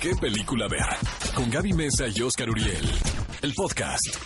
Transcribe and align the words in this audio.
¿Qué 0.00 0.14
película 0.20 0.68
ver? 0.68 0.84
Con 1.34 1.50
Gaby 1.50 1.72
Mesa 1.72 2.06
y 2.14 2.20
Oscar 2.20 2.50
Uriel. 2.50 2.90
El 3.42 3.54
podcast. 3.54 4.16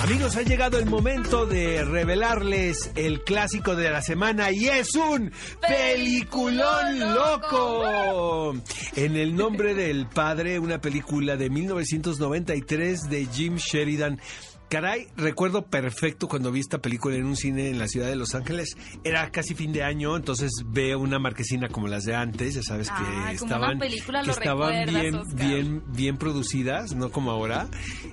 Amigos, 0.00 0.36
ha 0.36 0.42
llegado 0.42 0.78
el 0.78 0.86
momento 0.86 1.46
de 1.46 1.84
revelarles 1.84 2.90
el 2.94 3.22
clásico 3.22 3.76
de 3.76 3.90
la 3.90 4.02
semana 4.02 4.50
y 4.52 4.66
es 4.68 4.94
un 4.94 5.32
peliculón 5.66 7.14
loco. 7.14 8.54
En 8.94 9.16
el 9.16 9.36
nombre 9.36 9.74
del 9.76 10.06
padre, 10.06 10.58
una 10.58 10.80
película 10.80 11.36
de 11.36 11.50
1993 11.50 13.10
de 13.10 13.26
Jim 13.26 13.56
Sheridan. 13.56 14.20
Caray, 14.68 15.06
recuerdo 15.16 15.66
perfecto 15.66 16.26
cuando 16.26 16.50
vi 16.50 16.58
esta 16.58 16.78
película 16.82 17.14
en 17.14 17.24
un 17.24 17.36
cine 17.36 17.68
en 17.70 17.78
la 17.78 17.86
ciudad 17.86 18.08
de 18.08 18.16
Los 18.16 18.34
Ángeles. 18.34 18.76
Era 19.04 19.30
casi 19.30 19.54
fin 19.54 19.72
de 19.72 19.84
año, 19.84 20.16
entonces 20.16 20.50
veo 20.66 20.98
una 20.98 21.20
marquesina 21.20 21.68
como 21.68 21.86
las 21.86 22.02
de 22.04 22.16
antes, 22.16 22.54
ya 22.54 22.62
sabes 22.64 22.88
que 22.88 22.94
Ah, 22.98 23.32
estaban, 23.32 23.78
película, 23.78 24.22
que 24.24 24.30
estaban 24.32 24.86
bien, 24.86 25.14
Oscar. 25.14 25.36
bien, 25.48 25.82
bien 25.92 26.16
producidas, 26.16 26.96
no 26.96 27.12
como 27.12 27.30
ahora. 27.30 27.68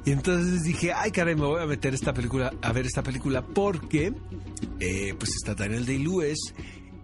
Y 0.05 0.11
entonces 0.11 0.61
dije, 0.63 0.93
ay 0.93 1.09
caray, 1.11 1.33
me 1.35 1.45
voy 1.45 1.61
a 1.61 1.65
meter 1.65 1.95
esta 1.95 2.13
película, 2.13 2.53
a 2.61 2.71
ver 2.71 2.85
esta 2.85 3.01
película 3.01 3.41
porque, 3.41 4.13
eh, 4.79 5.15
pues 5.17 5.31
está 5.35 5.55
Daniel 5.55 5.87
Day-Lewis 5.87 6.53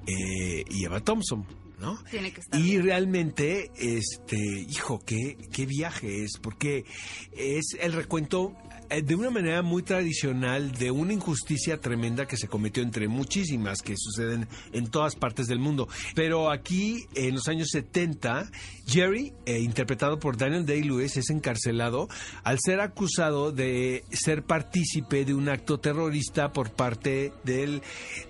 eh, 0.05 0.63
y 0.69 0.85
Eva 0.85 0.99
Thompson. 0.99 1.43
¿No? 1.79 2.01
Tiene 2.09 2.31
que 2.31 2.41
estar 2.41 2.59
Y 2.59 2.63
bien. 2.63 2.83
realmente, 2.83 3.71
este, 3.77 4.37
hijo, 4.69 5.01
qué, 5.05 5.37
qué 5.51 5.65
viaje 5.65 6.23
es, 6.23 6.37
porque 6.41 6.85
es 7.31 7.75
el 7.79 7.93
recuento 7.93 8.55
eh, 8.89 9.01
de 9.03 9.15
una 9.15 9.29
manera 9.29 9.61
muy 9.61 9.83
tradicional 9.83 10.71
de 10.71 10.91
una 10.91 11.13
injusticia 11.13 11.79
tremenda 11.79 12.25
que 12.27 12.37
se 12.37 12.47
cometió 12.47 12.81
entre 12.81 13.07
muchísimas 13.07 13.81
que 13.81 13.95
suceden 13.97 14.47
en 14.73 14.87
todas 14.89 15.15
partes 15.15 15.47
del 15.47 15.59
mundo. 15.59 15.87
Pero 16.15 16.51
aquí, 16.51 17.05
en 17.15 17.35
los 17.35 17.47
años 17.47 17.69
70, 17.71 18.49
Jerry, 18.87 19.33
eh, 19.45 19.59
interpretado 19.59 20.19
por 20.19 20.37
Daniel 20.37 20.65
Day-Lewis, 20.65 21.17
es 21.17 21.29
encarcelado 21.29 22.07
al 22.43 22.57
ser 22.59 22.79
acusado 22.81 23.51
de 23.51 24.03
ser 24.11 24.43
partícipe 24.43 25.23
de 25.23 25.33
un 25.35 25.49
acto 25.49 25.79
terrorista 25.79 26.51
por 26.51 26.71
parte 26.71 27.31
del 27.43 27.81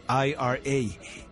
IRA. 0.09 0.59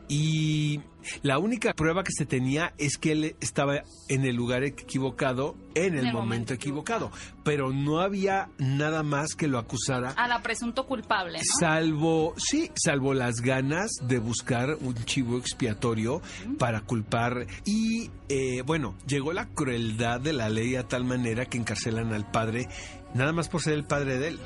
Y 0.07 0.81
la 1.21 1.37
única 1.39 1.73
prueba 1.73 2.03
que 2.03 2.11
se 2.11 2.25
tenía 2.25 2.73
es 2.77 2.97
que 2.97 3.11
él 3.11 3.35
estaba 3.39 3.83
en 4.07 4.25
el 4.25 4.35
lugar 4.35 4.63
equivocado 4.63 5.55
en 5.75 5.97
el, 5.97 6.11
momento, 6.11 6.53
equivocado. 6.53 7.11
Pero 7.43 7.71
no 7.71 7.99
había 7.99 8.49
nada 8.57 9.03
más 9.03 9.35
que 9.35 9.47
lo 9.47 9.59
acusara. 9.59 10.11
A 10.11 10.27
la 10.27 10.41
presunto 10.41 10.85
culpable, 10.85 11.39
¿no? 11.39 11.43
Salvo, 11.59 12.33
sí, 12.37 12.71
salvo 12.75 13.13
las 13.13 13.41
ganas 13.41 13.91
de 14.03 14.19
buscar 14.19 14.77
un 14.81 14.95
chivo 15.05 15.37
expiatorio 15.37 16.21
para 16.57 16.81
culpar. 16.81 17.47
Y 17.65 18.09
eh, 18.29 18.61
bueno, 18.65 18.95
llegó 19.07 19.33
la 19.33 19.47
crueldad 19.47 20.19
de 20.19 20.33
la 20.33 20.49
ley 20.49 20.75
a 20.75 20.87
tal 20.87 21.05
manera 21.05 21.45
que 21.45 21.57
encarcelan 21.57 22.13
al 22.13 22.29
padre, 22.29 22.67
nada 23.13 23.33
más 23.33 23.49
por 23.49 23.61
ser 23.61 23.73
el 23.73 23.85
padre 23.85 24.17
de 24.17 24.29
él. 24.29 24.39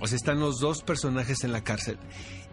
O 0.00 0.06
sea, 0.06 0.16
están 0.16 0.40
los 0.40 0.60
dos 0.60 0.82
personajes 0.82 1.44
en 1.44 1.52
la 1.52 1.62
cárcel. 1.62 1.98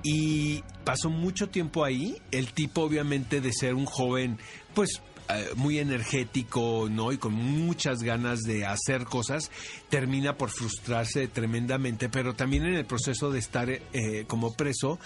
Y 0.09 0.63
pasó 0.85 1.09
mucho 1.09 1.49
tiempo 1.49 1.83
ahí. 1.83 2.21
El 2.31 2.53
tipo, 2.53 2.81
obviamente, 2.81 3.41
de 3.41 3.51
ser 3.51 3.73
un 3.75 3.85
joven, 3.85 4.37
pues 4.73 5.01
eh, 5.29 5.49
muy 5.55 5.79
energético, 5.79 6.87
¿no? 6.89 7.11
Y 7.11 7.17
con 7.17 7.33
muchas 7.33 7.99
ganas 8.03 8.41
de 8.41 8.65
hacer 8.65 9.05
cosas, 9.05 9.51
termina 9.89 10.37
por 10.37 10.49
frustrarse 10.49 11.27
tremendamente, 11.27 12.09
pero 12.09 12.33
también 12.35 12.65
en 12.65 12.75
el 12.75 12.85
proceso 12.85 13.31
de 13.31 13.39
estar 13.39 13.69
eh, 13.69 14.25
como 14.27 14.53
preso, 14.55 14.99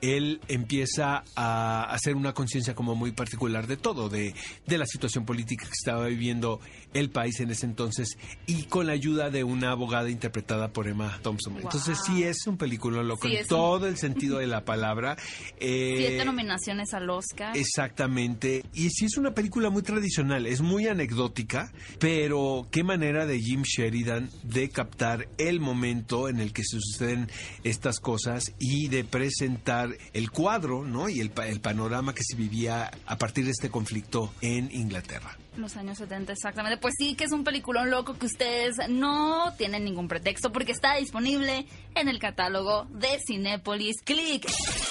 él 0.00 0.40
empieza 0.46 1.24
a 1.34 1.82
hacer 1.92 2.14
una 2.14 2.32
conciencia 2.32 2.72
como 2.76 2.94
muy 2.94 3.10
particular 3.10 3.66
de 3.66 3.76
todo, 3.76 4.08
de, 4.08 4.32
de 4.64 4.78
la 4.78 4.86
situación 4.86 5.24
política 5.24 5.64
que 5.64 5.72
estaba 5.72 6.06
viviendo 6.06 6.60
el 6.94 7.10
país 7.10 7.40
en 7.40 7.50
ese 7.50 7.66
entonces 7.66 8.16
y 8.46 8.62
con 8.64 8.86
la 8.86 8.92
ayuda 8.92 9.28
de 9.30 9.42
una 9.42 9.72
abogada 9.72 10.08
interpretada 10.08 10.68
por 10.72 10.86
Emma 10.86 11.18
Thompson. 11.22 11.56
Entonces 11.58 11.98
sí 12.06 12.22
es 12.22 12.46
un 12.46 12.56
película 12.56 13.02
loco 13.02 13.26
Sí, 13.26 13.34
en 13.34 13.42
un- 13.42 13.48
todo 13.48 13.88
el 13.88 13.96
sentido 13.96 14.38
de 14.38 14.46
la 14.46 14.64
palabra. 14.64 15.16
Eh, 15.60 15.94
Siete 15.98 16.24
nominaciones 16.24 16.94
al 16.94 17.10
Oscar. 17.10 17.56
Exactamente. 17.56 18.64
Y 18.74 18.90
sí 18.90 19.06
es 19.06 19.16
una 19.16 19.32
película 19.34 19.67
muy 19.70 19.82
tradicional, 19.82 20.46
es 20.46 20.60
muy 20.60 20.86
anecdótica, 20.86 21.72
pero 21.98 22.66
qué 22.70 22.84
manera 22.84 23.26
de 23.26 23.40
Jim 23.40 23.62
Sheridan 23.62 24.30
de 24.42 24.68
captar 24.70 25.28
el 25.38 25.60
momento 25.60 26.28
en 26.28 26.40
el 26.40 26.52
que 26.52 26.62
se 26.64 26.78
suceden 26.80 27.28
estas 27.64 28.00
cosas 28.00 28.52
y 28.58 28.88
de 28.88 29.04
presentar 29.04 29.90
el 30.12 30.30
cuadro, 30.30 30.84
¿no? 30.84 31.08
Y 31.08 31.20
el, 31.20 31.30
pa- 31.30 31.46
el 31.48 31.60
panorama 31.60 32.14
que 32.14 32.22
se 32.24 32.36
vivía 32.36 32.90
a 33.06 33.18
partir 33.18 33.44
de 33.44 33.50
este 33.52 33.70
conflicto 33.70 34.32
en 34.40 34.70
Inglaterra. 34.72 35.36
Los 35.56 35.76
años 35.76 35.98
70, 35.98 36.32
exactamente. 36.32 36.78
Pues 36.78 36.94
sí, 36.96 37.14
que 37.16 37.24
es 37.24 37.32
un 37.32 37.42
peliculón 37.42 37.90
loco 37.90 38.14
que 38.16 38.26
ustedes 38.26 38.76
no 38.88 39.52
tienen 39.58 39.84
ningún 39.84 40.06
pretexto 40.06 40.52
porque 40.52 40.70
está 40.72 40.94
disponible 40.96 41.66
en 41.96 42.08
el 42.08 42.20
catálogo 42.20 42.84
de 42.92 43.18
Cinépolis. 43.26 43.96
Click. 44.04 44.46